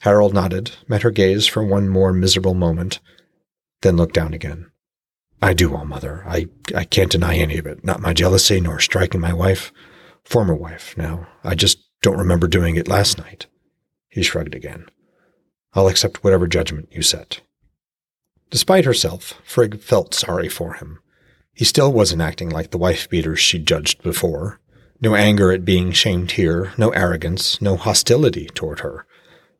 Harold 0.00 0.32
nodded, 0.32 0.70
met 0.88 1.02
her 1.02 1.10
gaze 1.10 1.46
for 1.46 1.62
one 1.62 1.90
more 1.90 2.14
miserable 2.14 2.54
moment, 2.54 2.98
then 3.82 3.98
looked 3.98 4.14
down 4.14 4.32
again. 4.32 4.70
I 5.42 5.52
do, 5.52 5.76
All 5.76 5.84
Mother. 5.84 6.24
I, 6.26 6.46
I 6.74 6.84
can't 6.84 7.12
deny 7.12 7.36
any 7.36 7.58
of 7.58 7.66
it. 7.66 7.84
Not 7.84 8.00
my 8.00 8.14
jealousy, 8.14 8.58
nor 8.58 8.80
striking 8.80 9.20
my 9.20 9.34
wife. 9.34 9.70
Former 10.24 10.54
wife, 10.54 10.96
now. 10.96 11.26
I 11.44 11.54
just 11.54 11.76
don't 12.00 12.16
remember 12.16 12.48
doing 12.48 12.76
it 12.76 12.88
last 12.88 13.18
night. 13.18 13.48
He 14.08 14.22
shrugged 14.22 14.54
again. 14.54 14.86
I'll 15.74 15.88
accept 15.88 16.24
whatever 16.24 16.46
judgment 16.46 16.88
you 16.90 17.02
set. 17.02 17.42
Despite 18.48 18.86
herself, 18.86 19.34
Frigg 19.44 19.78
felt 19.78 20.14
sorry 20.14 20.48
for 20.48 20.72
him. 20.72 21.00
He 21.56 21.64
still 21.64 21.90
wasn't 21.90 22.20
acting 22.20 22.50
like 22.50 22.70
the 22.70 22.78
wife 22.78 23.08
beaters 23.08 23.40
she'd 23.40 23.66
judged 23.66 24.02
before. 24.02 24.60
No 25.00 25.14
anger 25.14 25.50
at 25.52 25.64
being 25.64 25.90
shamed 25.90 26.32
here, 26.32 26.74
no 26.76 26.90
arrogance, 26.90 27.62
no 27.62 27.78
hostility 27.78 28.46
toward 28.54 28.80
her. 28.80 29.06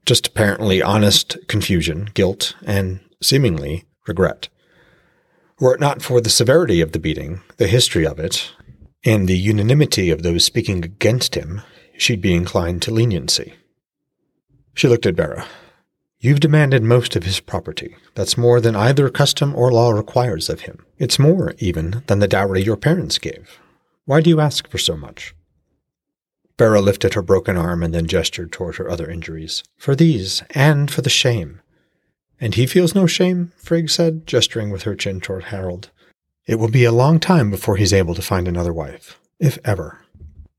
Just 0.05 0.27
apparently 0.27 0.83
honest 0.83 1.39
confusion, 1.49 2.11
guilt, 2.13 2.55
and, 2.67 3.01
seemingly, 3.23 3.87
regret. 4.07 4.51
Were 5.59 5.75
it 5.75 5.81
not 5.81 6.03
for 6.03 6.21
the 6.21 6.29
severity 6.29 6.83
of 6.83 6.93
the 6.93 6.99
beating, 6.99 7.41
the 7.57 7.67
history 7.67 8.07
of 8.07 8.19
it, 8.19 8.53
and 9.03 9.27
the 9.27 9.39
unanimity 9.39 10.11
of 10.11 10.23
those 10.23 10.45
speaking 10.45 10.85
against 10.85 11.35
him, 11.35 11.63
she'd 11.97 12.21
be 12.21 12.35
inclined 12.35 12.83
to 12.83 12.91
leniency. 12.91 13.55
She 14.75 14.87
looked 14.87 15.07
at 15.07 15.17
Bera. 15.17 15.47
You've 16.19 16.41
demanded 16.41 16.83
most 16.83 17.15
of 17.15 17.25
his 17.25 17.41
property. 17.41 17.95
That's 18.15 18.39
more 18.39 18.61
than 18.61 18.75
either 18.75 19.11
custom 19.11 19.55
or 19.55 19.71
law 19.71 19.91
requires 19.91 20.49
of 20.49 20.63
him. 20.63 20.85
It's 20.99 21.19
more, 21.19 21.55
even, 21.59 22.03
than 22.07 22.21
the 22.21 22.29
dowry 22.29 22.63
your 22.63 22.77
parents 22.77 23.19
gave. 23.19 23.61
Why 24.07 24.21
do 24.23 24.31
you 24.31 24.41
ask 24.41 24.69
for 24.69 24.79
so 24.79 24.97
much? 24.97 25.35
Bera 26.57 26.81
lifted 26.81 27.15
her 27.15 27.23
broken 27.23 27.57
arm 27.59 27.83
and 27.83 27.95
then 27.95 28.07
gestured 28.07 28.51
toward 28.51 28.77
her 28.77 28.91
other 28.91 29.11
injuries. 29.11 29.63
For 29.77 29.95
these, 29.95 30.43
and 30.51 30.91
for 30.91 31.03
the 31.03 31.11
shame. 31.11 31.61
And 32.41 32.55
he 32.55 32.67
feels 32.67 32.95
no 32.95 33.07
shame, 33.07 33.53
Frigg 33.57 33.91
said, 33.91 34.27
gesturing 34.27 34.71
with 34.71 34.85
her 34.85 34.95
chin 34.95 35.21
toward 35.21 35.45
Harold. 35.45 35.91
It 36.47 36.55
will 36.55 36.71
be 36.71 36.85
a 36.85 36.93
long 36.93 37.21
time 37.21 37.51
before 37.51 37.77
he's 37.77 37.93
able 37.93 38.15
to 38.15 38.23
find 38.23 38.49
another 38.49 38.73
wife, 38.73 39.21
if 39.39 39.59
ever. 39.65 40.01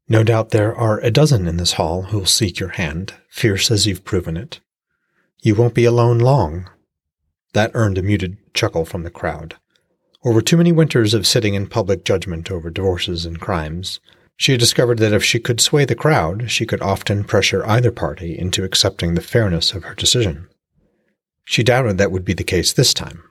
No 0.08 0.24
doubt 0.24 0.50
there 0.52 0.76
are 0.76 1.00
a 1.00 1.12
dozen 1.12 1.48
in 1.48 1.58
this 1.58 1.74
hall 1.74 2.04
who'll 2.04 2.26
seek 2.26 2.60
your 2.60 2.70
hand, 2.70 3.14
fierce 3.30 3.72
as 3.72 3.88
you've 3.88 4.06
proven 4.06 4.38
it. 4.38 4.60
You 5.41 5.56
won't 5.56 5.74
be 5.74 5.86
alone 5.86 6.20
long. 6.20 6.70
That 7.53 7.72
earned 7.74 7.98
a 7.98 8.03
muted 8.03 8.38
chuckle 8.53 8.86
from 8.86 9.03
the 9.03 9.12
crowd. 9.12 9.56
Over 10.24 10.41
too 10.41 10.58
many 10.58 10.72
winters 10.72 11.13
of 11.13 11.27
sitting 11.27 11.53
in 11.53 11.67
public 11.67 12.03
judgment 12.03 12.51
over 12.51 12.70
divorces 12.70 13.25
and 13.25 13.39
crimes, 13.39 14.00
she 14.36 14.51
had 14.51 14.60
discovered 14.60 15.00
that 15.00 15.13
if 15.13 15.24
she 15.24 15.39
could 15.39 15.62
sway 15.62 15.86
the 15.86 15.96
crowd, 15.96 16.51
she 16.51 16.65
could 16.65 16.82
often 16.82 17.24
pressure 17.24 17.65
either 17.65 17.91
party 17.91 18.38
into 18.38 18.63
accepting 18.63 19.13
the 19.13 19.22
fairness 19.22 19.74
of 19.74 19.84
her 19.84 19.96
decision. 19.96 20.48
She 21.46 21.63
doubted 21.63 21.98
that 21.98 22.12
would 22.12 22.25
be 22.25 22.34
the 22.34 22.44
case 22.44 22.74
this 22.74 22.94
time. 22.94 23.24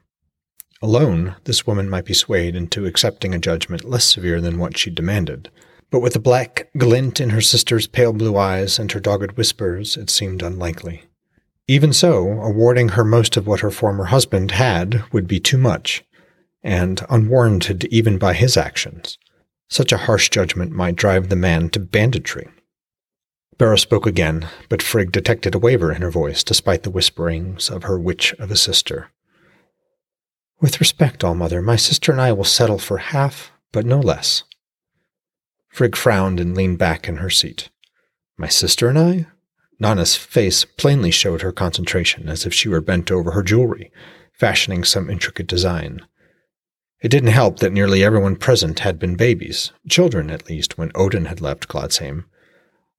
Alone, 0.82 1.36
this 1.44 1.66
woman 1.66 1.88
might 1.88 2.04
be 2.04 2.14
swayed 2.14 2.56
into 2.56 2.86
accepting 2.86 3.34
a 3.34 3.38
judgment 3.38 3.84
less 3.84 4.04
severe 4.04 4.40
than 4.40 4.58
what 4.58 4.76
she 4.76 4.90
demanded, 4.90 5.50
but 5.90 6.00
with 6.00 6.12
the 6.14 6.18
black 6.18 6.68
glint 6.76 7.20
in 7.20 7.30
her 7.30 7.40
sister's 7.40 7.86
pale 7.86 8.12
blue 8.12 8.36
eyes 8.36 8.78
and 8.78 8.90
her 8.92 9.00
dogged 9.00 9.32
whispers, 9.32 9.96
it 9.96 10.10
seemed 10.10 10.42
unlikely. 10.42 11.04
Even 11.68 11.92
so, 11.92 12.40
awarding 12.42 12.90
her 12.90 13.04
most 13.04 13.36
of 13.36 13.46
what 13.46 13.60
her 13.60 13.70
former 13.70 14.04
husband 14.04 14.52
had 14.52 15.02
would 15.12 15.26
be 15.26 15.40
too 15.40 15.58
much, 15.58 16.04
and 16.62 17.04
unwarranted 17.10 17.84
even 17.86 18.18
by 18.18 18.34
his 18.34 18.56
actions. 18.56 19.18
Such 19.68 19.90
a 19.90 19.98
harsh 19.98 20.30
judgment 20.30 20.70
might 20.70 20.94
drive 20.94 21.28
the 21.28 21.36
man 21.36 21.70
to 21.70 21.80
banditry. 21.80 22.48
Bera 23.58 23.78
spoke 23.78 24.06
again, 24.06 24.48
but 24.68 24.82
Frigg 24.82 25.10
detected 25.10 25.54
a 25.54 25.58
waver 25.58 25.90
in 25.90 26.02
her 26.02 26.10
voice 26.10 26.44
despite 26.44 26.82
the 26.82 26.90
whisperings 26.90 27.68
of 27.68 27.84
her 27.84 27.98
witch 27.98 28.32
of 28.34 28.50
a 28.50 28.56
sister. 28.56 29.10
With 30.60 30.78
respect, 30.78 31.24
All-Mother, 31.24 31.62
my 31.62 31.76
sister 31.76 32.12
and 32.12 32.20
I 32.20 32.32
will 32.32 32.44
settle 32.44 32.78
for 32.78 32.98
half, 32.98 33.50
but 33.72 33.84
no 33.84 33.98
less. 33.98 34.44
Frigg 35.68 35.96
frowned 35.96 36.38
and 36.38 36.56
leaned 36.56 36.78
back 36.78 37.08
in 37.08 37.16
her 37.16 37.30
seat. 37.30 37.70
My 38.38 38.48
sister 38.48 38.88
and 38.88 38.98
I? 38.98 39.26
Nanna's 39.78 40.16
face 40.16 40.64
plainly 40.64 41.10
showed 41.10 41.42
her 41.42 41.52
concentration, 41.52 42.28
as 42.28 42.46
if 42.46 42.54
she 42.54 42.68
were 42.68 42.80
bent 42.80 43.10
over 43.10 43.32
her 43.32 43.42
jewelry, 43.42 43.92
fashioning 44.32 44.84
some 44.84 45.10
intricate 45.10 45.46
design. 45.46 46.00
It 47.00 47.10
didn't 47.10 47.30
help 47.30 47.58
that 47.58 47.72
nearly 47.72 48.02
everyone 48.02 48.36
present 48.36 48.80
had 48.80 48.98
been 48.98 49.16
babies, 49.16 49.72
children 49.88 50.30
at 50.30 50.48
least, 50.48 50.78
when 50.78 50.92
Odin 50.94 51.26
had 51.26 51.40
left 51.40 51.68
Gladsheim. 51.68 52.24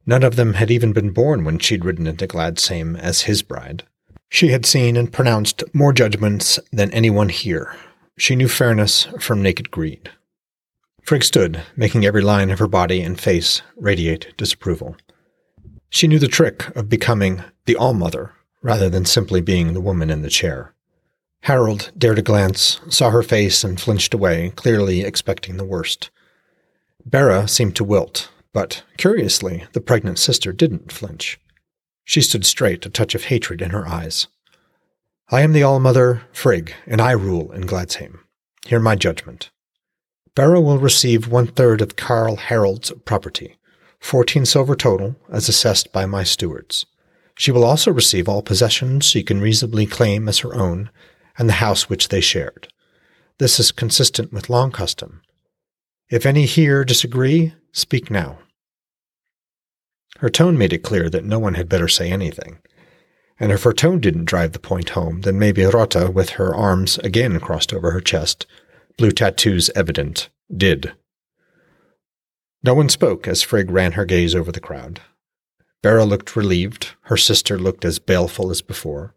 None 0.06 0.24
of 0.24 0.36
them 0.36 0.54
had 0.54 0.72
even 0.72 0.94
been 0.94 1.10
born 1.12 1.44
when 1.44 1.60
she'd 1.60 1.84
ridden 1.84 2.08
into 2.08 2.28
Gladsheim 2.28 2.96
as 2.96 3.22
his 3.22 3.42
bride. 3.42 3.84
She 4.30 4.50
had 4.50 4.66
seen 4.66 4.96
and 4.96 5.12
pronounced 5.12 5.64
more 5.74 5.94
judgments 5.94 6.60
than 6.72 6.92
anyone 6.92 7.30
here. 7.30 7.76
She 8.18 8.36
knew 8.36 8.48
fairness 8.48 9.08
from 9.20 9.42
naked 9.42 9.72
greed. 9.72 10.12
Frigg 11.02 11.24
stood, 11.24 11.64
making 11.76 12.06
every 12.06 12.22
line 12.22 12.50
of 12.50 12.60
her 12.60 12.68
body 12.68 13.02
and 13.02 13.20
face 13.20 13.62
radiate 13.78 14.36
disapproval. 14.38 14.98
She 15.90 16.08
knew 16.08 16.20
the 16.20 16.28
trick 16.28 16.76
of 16.76 16.90
becoming 16.90 17.44
the 17.66 17.76
All-Mother 17.76 18.34
rather 18.62 18.90
than 18.90 19.06
simply 19.06 19.42
being 19.42 19.74
the 19.74 19.82
woman 19.82 20.10
in 20.10 20.22
the 20.22 20.30
chair. 20.30 20.74
Harold 21.42 21.92
dared 21.98 22.20
a 22.20 22.24
glance, 22.24 22.80
saw 22.90 23.10
her 23.12 23.24
face, 23.24 23.64
and 23.64 23.80
flinched 23.80 24.14
away, 24.14 24.52
clearly 24.56 25.02
expecting 25.02 25.58
the 25.58 25.66
worst. 25.66 26.10
Bera 27.06 27.48
seemed 27.48 27.76
to 27.78 27.84
wilt, 27.84 28.30
but, 28.52 28.84
curiously, 28.98 29.66
the 29.72 29.80
pregnant 29.80 30.20
sister 30.20 30.52
didn't 30.52 30.92
flinch. 30.92 31.40
She 32.04 32.22
stood 32.22 32.46
straight, 32.46 32.86
a 32.86 32.90
touch 32.90 33.16
of 33.16 33.26
hatred 33.26 33.62
in 33.62 33.70
her 33.70 33.88
eyes. 33.88 34.28
I 35.30 35.42
am 35.42 35.54
the 35.54 35.64
All-Mother, 35.64 36.24
Frigg, 36.34 36.74
and 36.86 37.02
I 37.02 37.12
rule 37.12 37.52
in 37.52 37.68
Gladsheim. 37.68 38.20
Hear 38.66 38.80
my 38.80 38.96
judgment. 38.96 39.52
Bera 40.36 40.60
will 40.60 40.80
receive 40.80 41.28
one-third 41.28 41.82
of 41.82 41.96
Carl 41.96 42.36
Harold's 42.36 42.92
property, 43.06 43.58
fourteen 44.00 44.46
silver 44.46 44.76
total, 44.76 45.16
as 45.30 45.50
assessed 45.50 45.92
by 45.92 46.06
my 46.06 46.24
stewards. 46.24 46.86
She 47.36 47.52
will 47.52 47.64
also 47.64 47.92
receive 47.92 48.28
all 48.28 48.42
possessions 48.42 49.06
she 49.06 49.24
can 49.24 49.42
reasonably 49.42 49.86
claim 49.86 50.28
as 50.28 50.40
her 50.40 50.56
own, 50.56 50.90
and 51.38 51.48
the 51.48 51.54
house 51.54 51.90
which 51.90 52.08
they 52.08 52.22
shared. 52.22 52.68
This 53.38 53.60
is 53.60 53.72
consistent 53.72 54.34
with 54.34 54.50
long 54.50 54.72
custom. 54.72 55.22
If 56.10 56.26
any 56.26 56.46
here 56.46 56.84
disagree, 56.84 57.54
speak 57.72 58.10
now. 58.10 58.40
Her 60.20 60.30
tone 60.30 60.58
made 60.58 60.74
it 60.74 60.82
clear 60.84 61.10
that 61.10 61.26
no 61.26 61.38
one 61.38 61.54
had 61.54 61.70
better 61.70 61.88
say 61.88 62.10
anything. 62.10 62.58
And 63.40 63.52
if 63.52 63.62
her 63.64 63.74
tone 63.74 64.00
didn't 64.00 64.26
drive 64.26 64.54
the 64.54 64.60
point 64.60 64.90
home, 64.90 65.22
then 65.22 65.38
maybe 65.38 65.64
Rota, 65.64 66.10
with 66.10 66.32
her 66.32 66.56
arms 66.56 66.98
again 67.00 67.40
crossed 67.40 67.72
over 67.72 67.92
her 67.92 68.02
chest, 68.02 68.48
blue 68.98 69.12
tattoos 69.12 69.70
evident, 69.76 70.30
did. 70.56 70.94
No 72.68 72.74
one 72.74 72.90
spoke 72.90 73.30
as 73.30 73.42
Frigg 73.42 73.72
ran 73.72 73.94
her 73.94 74.04
gaze 74.04 74.36
over 74.36 74.52
the 74.52 74.60
crowd. 74.60 75.00
Bera 75.82 76.04
looked 76.04 76.36
relieved, 76.36 76.96
her 77.04 77.16
sister 77.16 77.58
looked 77.58 77.86
as 77.86 77.98
baleful 77.98 78.52
as 78.52 78.62
before, 78.62 79.14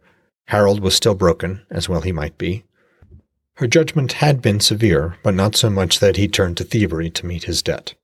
Harold 0.47 0.79
was 0.79 0.95
still 0.95 1.17
broken, 1.17 1.67
as 1.69 1.89
well 1.89 2.03
he 2.03 2.13
might 2.13 2.39
be. 2.39 2.63
Her 3.55 3.67
judgment 3.67 4.13
had 4.13 4.41
been 4.41 4.61
severe, 4.61 5.17
but 5.25 5.35
not 5.35 5.57
so 5.57 5.69
much 5.69 5.99
that 5.99 6.17
he 6.17 6.29
turned 6.29 6.59
to 6.59 6.65
thievery 6.65 7.11
to 7.11 7.27
meet 7.27 7.43
his 7.45 7.61
debt. 7.61 7.95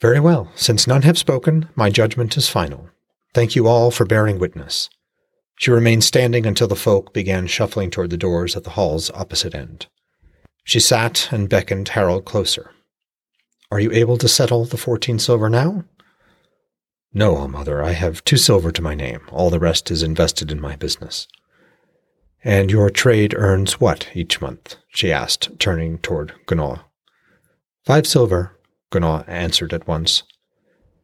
Very 0.00 0.18
well, 0.18 0.50
since 0.56 0.84
none 0.84 1.02
have 1.02 1.16
spoken, 1.16 1.68
my 1.76 1.88
judgment 1.88 2.36
is 2.36 2.48
final. 2.48 2.90
Thank 3.32 3.54
you 3.54 3.68
all 3.68 3.92
for 3.92 4.04
bearing 4.04 4.40
witness. 4.40 4.90
She 5.60 5.70
remained 5.70 6.02
standing 6.02 6.44
until 6.44 6.66
the 6.66 6.74
folk 6.74 7.14
began 7.14 7.46
shuffling 7.46 7.92
toward 7.92 8.10
the 8.10 8.16
doors 8.16 8.56
at 8.56 8.64
the 8.64 8.70
hall's 8.70 9.12
opposite 9.12 9.54
end. 9.54 9.86
She 10.64 10.80
sat 10.80 11.28
and 11.30 11.48
beckoned 11.48 11.90
Harold 11.90 12.24
closer. 12.24 12.72
Are 13.70 13.80
you 13.80 13.92
able 13.92 14.18
to 14.18 14.28
settle 14.28 14.64
the 14.64 14.76
fourteen 14.76 15.18
silver 15.18 15.48
now? 15.48 15.84
No, 17.12 17.36
oh, 17.36 17.48
mother, 17.48 17.82
I 17.82 17.92
have 17.92 18.24
two 18.24 18.36
silver 18.36 18.70
to 18.72 18.82
my 18.82 18.94
name. 18.94 19.20
All 19.30 19.50
the 19.50 19.58
rest 19.58 19.90
is 19.90 20.02
invested 20.02 20.52
in 20.52 20.60
my 20.60 20.76
business. 20.76 21.26
And 22.42 22.70
your 22.70 22.88
trade 22.88 23.34
earns 23.36 23.80
what 23.80 24.08
each 24.14 24.40
month? 24.40 24.76
she 24.88 25.12
asked, 25.12 25.50
turning 25.58 25.98
toward 25.98 26.34
Gunnar. 26.46 26.82
Five 27.84 28.06
silver, 28.06 28.56
Gunnar 28.90 29.24
answered 29.26 29.72
at 29.72 29.86
once. 29.86 30.22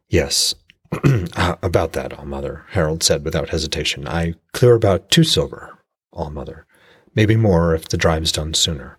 Yes, 0.08 0.54
uh, 1.36 1.56
about 1.62 1.92
that, 1.92 2.12
oh, 2.12 2.18
All-Mother, 2.18 2.64
Harold 2.70 3.02
said 3.02 3.24
without 3.24 3.50
hesitation. 3.50 4.06
I 4.06 4.34
clear 4.52 4.74
about 4.74 5.10
two 5.10 5.24
silver, 5.24 5.78
oh, 6.12 6.24
All-Mother. 6.24 6.66
Maybe 7.14 7.36
more 7.36 7.74
if 7.74 7.88
the 7.88 7.96
drive's 7.96 8.32
done 8.32 8.54
sooner. 8.54 8.98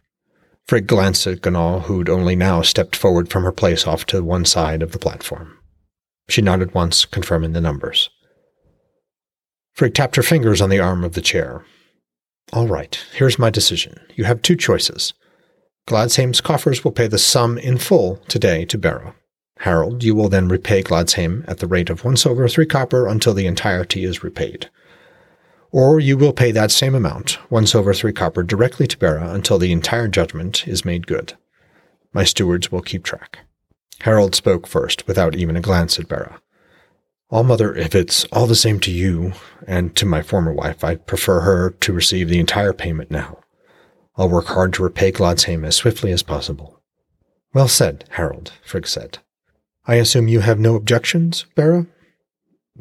Frigg 0.68 0.86
glanced 0.86 1.26
at 1.28 1.42
Gunnar, 1.42 1.80
who'd 1.80 2.10
only 2.10 2.36
now 2.36 2.62
stepped 2.62 2.96
forward 2.96 3.30
from 3.30 3.44
her 3.44 3.54
place 3.54 3.88
off 3.88 4.06
to 4.08 4.22
one 4.22 4.44
side 4.44 4.82
of 4.82 4.92
the 4.92 5.00
platform. 5.00 5.58
She 6.28 6.42
nodded 6.42 6.74
once, 6.74 7.06
confirming 7.06 7.54
the 7.54 7.62
numbers. 7.62 8.10
Frigg 9.74 9.94
tapped 9.94 10.18
her 10.18 10.24
fingers 10.24 10.60
on 10.60 10.70
the 10.70 10.80
arm 10.80 11.04
of 11.04 11.14
the 11.14 11.22
chair. 11.22 11.64
All 12.52 12.68
right, 12.68 13.00
here's 13.14 13.40
my 13.40 13.50
decision. 13.50 14.00
You 14.16 14.26
have 14.26 14.42
two 14.42 14.56
choices. 14.56 15.14
Gladsheim's 15.88 16.42
coffers 16.42 16.84
will 16.84 16.92
pay 16.92 17.08
the 17.08 17.18
sum 17.18 17.58
in 17.58 17.78
full 17.78 18.18
today 18.28 18.66
to 18.66 18.78
Bera. 18.78 19.16
Harold, 19.60 20.04
you 20.04 20.16
will 20.16 20.28
then 20.28 20.50
repay 20.50 20.84
Gladsheim 20.84 21.46
at 21.48 21.60
the 21.60 21.68
rate 21.68 21.90
of 21.90 22.04
one 22.04 22.18
silver, 22.18 22.48
three 22.50 22.66
copper, 22.66 23.08
until 23.08 23.34
the 23.34 23.48
entirety 23.48 24.04
is 24.04 24.24
repaid. 24.24 24.70
Or 25.72 26.00
you 26.00 26.18
will 26.18 26.34
pay 26.34 26.52
that 26.52 26.72
same 26.72 26.96
amount, 26.96 27.32
one 27.50 27.68
silver, 27.68 27.94
three 27.94 28.14
copper, 28.14 28.44
directly 28.44 28.88
to 28.88 28.98
Bera 28.98 29.32
until 29.32 29.58
the 29.58 29.72
entire 29.72 30.08
judgment 30.08 30.68
is 30.68 30.86
made 30.86 31.08
good. 31.08 31.34
My 32.14 32.24
stewards 32.24 32.72
will 32.72 32.82
keep 32.82 33.04
track. 33.04 33.40
Harold 34.02 34.36
spoke 34.36 34.68
first, 34.68 35.08
without 35.08 35.36
even 35.36 35.56
a 35.56 35.62
glance 35.62 36.00
at 36.00 36.08
Bera. 36.08 36.40
All 37.30 37.44
mother, 37.44 37.76
if 37.76 37.94
it's 37.94 38.24
all 38.26 38.48
the 38.48 38.56
same 38.56 38.80
to 38.82 38.92
you 38.92 39.34
and 39.68 39.94
to 39.98 40.06
my 40.06 40.22
former 40.22 40.54
wife, 40.54 40.84
I'd 40.84 41.06
prefer 41.06 41.42
her 41.42 41.72
to 41.72 41.94
receive 41.94 42.30
the 42.30 42.40
entire 42.40 42.72
payment 42.72 43.12
now. 43.12 43.40
I'll 44.16 44.30
work 44.30 44.48
hard 44.48 44.74
to 44.74 44.84
repay 44.84 45.12
Gladsheim 45.12 45.66
as 45.66 45.76
swiftly 45.76 46.12
as 46.12 46.24
possible. 46.24 46.82
Well 47.54 47.68
said, 47.68 48.06
Harold, 48.12 48.54
Frigg 48.64 48.88
said. 48.88 49.20
I 49.86 49.96
assume 49.96 50.28
you 50.28 50.40
have 50.40 50.60
no 50.60 50.76
objections, 50.76 51.46
Bera? 51.56 51.86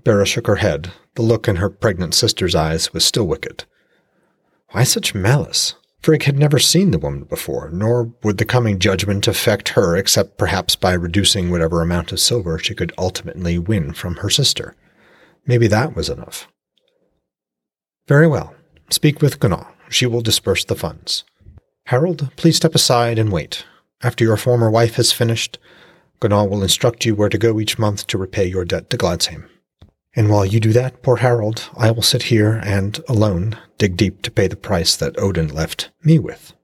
Bera 0.05 0.27
shook 0.27 0.47
her 0.47 0.57
head. 0.57 0.93
The 1.15 1.23
look 1.23 1.49
in 1.49 1.57
her 1.57 1.71
pregnant 1.71 2.15
sister's 2.15 2.55
eyes 2.55 2.93
was 2.93 3.05
still 3.05 3.27
wicked. 3.27 3.65
Why 4.71 4.85
such 4.85 5.15
malice? 5.15 5.75
Frigg 6.03 6.25
had 6.25 6.39
never 6.39 6.59
seen 6.59 6.93
the 6.93 6.99
woman 6.99 7.25
before, 7.25 7.71
nor 7.71 8.13
would 8.23 8.39
the 8.39 8.45
coming 8.45 8.79
judgment 8.79 9.27
affect 9.27 9.71
her 9.71 9.97
except 9.97 10.39
perhaps 10.39 10.77
by 10.77 10.93
reducing 10.93 11.51
whatever 11.51 11.83
amount 11.83 12.13
of 12.13 12.21
silver 12.21 12.59
she 12.59 12.75
could 12.75 12.93
ultimately 12.97 13.59
win 13.59 13.93
from 13.93 14.17
her 14.17 14.31
sister. 14.31 14.77
Maybe 15.47 15.67
that 15.67 15.97
was 15.97 16.09
enough. 16.09 16.47
Very 18.07 18.29
well. 18.29 18.55
Speak 18.91 19.21
with 19.21 19.41
Gunnar. 19.41 19.67
She 19.89 20.07
will 20.07 20.21
disperse 20.21 20.65
the 20.65 20.77
funds. 20.77 21.25
Harold, 21.87 22.31
please 22.37 22.57
step 22.57 22.75
aside 22.75 23.19
and 23.19 23.33
wait. 23.33 23.65
After 24.03 24.25
your 24.25 24.37
former 24.37 24.71
wife 24.71 24.97
has 24.97 25.13
finished, 25.13 25.59
Gunnar 26.21 26.47
will 26.47 26.63
instruct 26.63 27.05
you 27.05 27.15
where 27.15 27.29
to 27.29 27.39
go 27.39 27.59
each 27.59 27.79
month 27.79 28.07
to 28.09 28.19
repay 28.19 28.47
your 28.47 28.65
debt 28.65 28.91
to 28.91 28.97
Gladsheim. 28.97 29.49
And 30.17 30.31
while 30.31 30.47
you 30.47 30.61
do 30.61 30.73
that, 30.73 31.03
poor 31.03 31.17
Harold, 31.17 31.69
I 31.77 31.91
will 31.91 32.01
sit 32.01 32.25
here 32.25 32.59
and, 32.65 32.99
alone, 33.07 33.59
dig 33.77 33.99
deep 33.99 34.23
to 34.23 34.31
pay 34.31 34.49
the 34.49 34.57
price 34.57 34.97
that 34.97 35.19
Odin 35.19 35.49
left 35.49 35.91
me 36.03 36.19
with. 36.19 36.55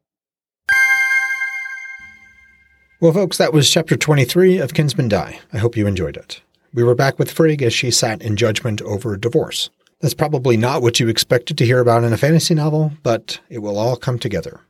Well, 2.98 3.12
folks, 3.12 3.36
that 3.36 3.52
was 3.52 3.68
chapter 3.68 3.94
23 3.94 4.56
of 4.58 4.72
Kinsmen 4.72 5.08
Die. 5.08 5.38
I 5.52 5.58
hope 5.58 5.76
you 5.76 5.86
enjoyed 5.86 6.16
it. 6.16 6.40
We 6.72 6.82
were 6.82 6.94
back 6.94 7.18
with 7.18 7.30
Frigg 7.30 7.62
as 7.62 7.74
she 7.74 7.90
sat 7.90 8.22
in 8.22 8.36
judgment 8.36 8.80
over 8.80 9.12
a 9.12 9.20
divorce. 9.20 9.68
That's 10.00 10.14
probably 10.14 10.56
not 10.56 10.80
what 10.80 10.98
you 10.98 11.08
expected 11.08 11.58
to 11.58 11.66
hear 11.66 11.80
about 11.80 12.04
in 12.04 12.12
a 12.14 12.16
fantasy 12.16 12.54
novel, 12.54 12.92
but 13.02 13.38
it 13.50 13.58
will 13.58 13.76
all 13.76 13.96
come 13.96 14.18
together. 14.18 14.60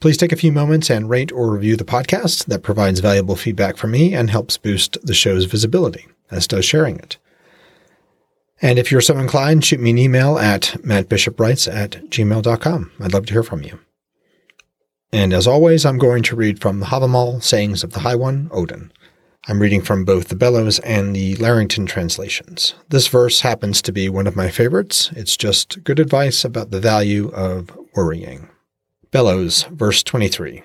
Please 0.00 0.18
take 0.18 0.32
a 0.32 0.36
few 0.36 0.52
moments 0.52 0.90
and 0.90 1.08
rate 1.08 1.32
or 1.32 1.50
review 1.50 1.76
the 1.76 1.84
podcast. 1.84 2.46
That 2.46 2.62
provides 2.62 3.00
valuable 3.00 3.36
feedback 3.36 3.78
for 3.78 3.86
me 3.86 4.14
and 4.14 4.28
helps 4.28 4.58
boost 4.58 4.98
the 5.02 5.14
show's 5.14 5.46
visibility, 5.46 6.06
as 6.30 6.46
does 6.46 6.66
sharing 6.66 6.98
it. 6.98 7.16
And 8.62 8.78
if 8.78 8.90
you're 8.90 9.00
so 9.00 9.18
inclined, 9.18 9.64
shoot 9.64 9.80
me 9.80 9.90
an 9.90 9.98
email 9.98 10.38
at 10.38 10.76
mattbishopwrites 10.82 11.72
at 11.72 11.92
gmail.com. 12.10 12.92
I'd 13.00 13.12
love 13.12 13.26
to 13.26 13.32
hear 13.32 13.42
from 13.42 13.62
you. 13.62 13.80
And 15.12 15.32
as 15.32 15.46
always, 15.46 15.84
I'm 15.86 15.98
going 15.98 16.22
to 16.24 16.36
read 16.36 16.60
from 16.60 16.80
the 16.80 16.86
Havamal 16.86 17.42
Sayings 17.42 17.84
of 17.84 17.92
the 17.92 18.00
High 18.00 18.16
One, 18.16 18.48
Odin. 18.52 18.92
I'm 19.46 19.60
reading 19.60 19.82
from 19.82 20.04
both 20.04 20.28
the 20.28 20.36
Bellows 20.36 20.78
and 20.80 21.14
the 21.14 21.36
Larrington 21.36 21.86
translations. 21.86 22.74
This 22.88 23.08
verse 23.08 23.42
happens 23.42 23.82
to 23.82 23.92
be 23.92 24.08
one 24.08 24.26
of 24.26 24.36
my 24.36 24.48
favorites. 24.48 25.10
It's 25.14 25.36
just 25.36 25.84
good 25.84 26.00
advice 26.00 26.44
about 26.44 26.70
the 26.70 26.80
value 26.80 27.28
of 27.28 27.70
worrying. 27.94 28.48
Bellows, 29.10 29.64
verse 29.64 30.02
23. 30.02 30.62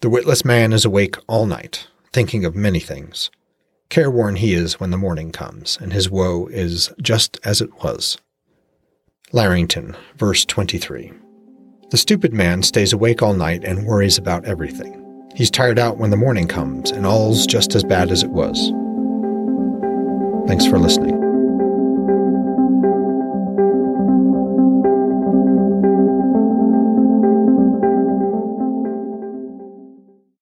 The 0.00 0.08
witless 0.08 0.44
man 0.44 0.72
is 0.72 0.84
awake 0.84 1.16
all 1.26 1.46
night, 1.46 1.88
thinking 2.12 2.44
of 2.44 2.54
many 2.54 2.80
things. 2.80 3.30
Careworn 3.90 4.36
he 4.36 4.54
is 4.54 4.80
when 4.80 4.90
the 4.90 4.96
morning 4.96 5.30
comes, 5.30 5.78
and 5.80 5.92
his 5.92 6.10
woe 6.10 6.46
is 6.46 6.92
just 7.00 7.38
as 7.44 7.60
it 7.60 7.72
was. 7.82 8.18
Larrington, 9.32 9.96
verse 10.16 10.44
23. 10.44 11.12
The 11.90 11.96
stupid 11.96 12.32
man 12.32 12.62
stays 12.62 12.92
awake 12.92 13.22
all 13.22 13.34
night 13.34 13.64
and 13.64 13.86
worries 13.86 14.18
about 14.18 14.44
everything. 14.44 15.00
He's 15.34 15.50
tired 15.50 15.78
out 15.78 15.98
when 15.98 16.10
the 16.10 16.16
morning 16.16 16.48
comes, 16.48 16.90
and 16.90 17.06
all's 17.06 17.46
just 17.46 17.74
as 17.74 17.84
bad 17.84 18.10
as 18.10 18.22
it 18.22 18.30
was. 18.30 18.72
Thanks 20.48 20.66
for 20.66 20.78
listening. 20.78 21.23